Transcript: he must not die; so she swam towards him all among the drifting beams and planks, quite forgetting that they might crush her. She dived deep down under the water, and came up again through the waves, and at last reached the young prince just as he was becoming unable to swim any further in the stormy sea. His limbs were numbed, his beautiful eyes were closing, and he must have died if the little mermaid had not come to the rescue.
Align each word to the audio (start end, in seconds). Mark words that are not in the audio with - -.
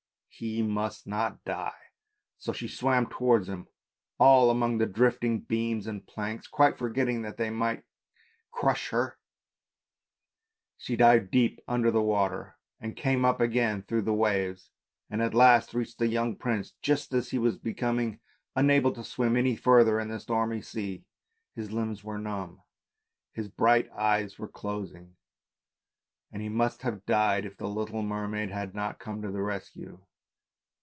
he 0.33 0.63
must 0.63 1.05
not 1.05 1.43
die; 1.43 1.91
so 2.39 2.51
she 2.51 2.67
swam 2.67 3.05
towards 3.05 3.47
him 3.47 3.67
all 4.17 4.49
among 4.49 4.79
the 4.79 4.87
drifting 4.87 5.39
beams 5.41 5.85
and 5.85 6.07
planks, 6.07 6.47
quite 6.47 6.79
forgetting 6.79 7.21
that 7.21 7.37
they 7.37 7.51
might 7.51 7.83
crush 8.49 8.89
her. 8.89 9.19
She 10.79 10.95
dived 10.95 11.29
deep 11.29 11.57
down 11.57 11.63
under 11.75 11.91
the 11.91 12.01
water, 12.01 12.57
and 12.79 12.95
came 12.97 13.23
up 13.23 13.39
again 13.39 13.83
through 13.83 14.01
the 14.01 14.15
waves, 14.15 14.71
and 15.11 15.21
at 15.21 15.35
last 15.35 15.75
reached 15.75 15.99
the 15.99 16.07
young 16.07 16.35
prince 16.35 16.71
just 16.81 17.13
as 17.13 17.29
he 17.29 17.37
was 17.37 17.59
becoming 17.59 18.19
unable 18.55 18.93
to 18.93 19.03
swim 19.03 19.37
any 19.37 19.55
further 19.55 19.99
in 19.99 20.07
the 20.07 20.19
stormy 20.19 20.63
sea. 20.63 21.05
His 21.53 21.71
limbs 21.71 22.03
were 22.03 22.17
numbed, 22.17 22.57
his 23.31 23.47
beautiful 23.47 23.95
eyes 23.95 24.39
were 24.39 24.47
closing, 24.47 25.17
and 26.31 26.41
he 26.41 26.49
must 26.49 26.81
have 26.81 27.05
died 27.05 27.45
if 27.45 27.57
the 27.57 27.67
little 27.67 28.01
mermaid 28.01 28.49
had 28.49 28.73
not 28.73 28.97
come 28.97 29.21
to 29.21 29.29
the 29.29 29.43
rescue. 29.43 29.99